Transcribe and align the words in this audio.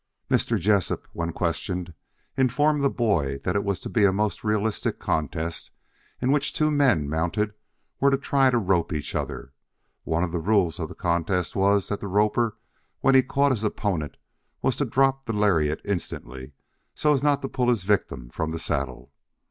Mr. 0.31 0.59
Jessup 0.59 1.07
when 1.13 1.31
questioned 1.31 1.93
informed 2.35 2.83
the 2.83 2.89
boy 2.89 3.37
that 3.43 3.55
it 3.55 3.63
was 3.63 3.79
to 3.79 3.87
be 3.87 4.03
a 4.03 4.11
most 4.11 4.43
realistic 4.43 4.97
contest 4.97 5.69
in 6.19 6.31
which 6.31 6.53
two 6.53 6.71
men 6.71 7.07
mounted 7.07 7.53
were 7.99 8.09
to 8.09 8.17
try 8.17 8.49
to 8.49 8.57
rope 8.57 8.91
each 8.91 9.13
other. 9.13 9.53
One 10.03 10.23
of 10.23 10.31
the 10.31 10.39
rules 10.39 10.79
of 10.79 10.89
the 10.89 10.95
contest 10.95 11.55
was 11.55 11.89
that 11.89 11.99
the 11.99 12.07
roper, 12.07 12.57
when 13.01 13.13
he 13.13 13.21
caught 13.21 13.51
his 13.51 13.63
opponent, 13.63 14.17
was 14.63 14.75
to 14.77 14.85
drop 14.85 15.25
the 15.27 15.33
lariat 15.33 15.81
instantly 15.85 16.53
so 16.95 17.13
as 17.13 17.21
not 17.21 17.43
to 17.43 17.47
pull 17.47 17.69
his 17.69 17.83
victim 17.83 18.31
from 18.31 18.49
the 18.49 18.57
saddle. 18.57 19.11